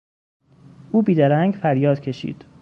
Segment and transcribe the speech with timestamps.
[0.91, 2.45] او بیدرنگ فریاد کشید.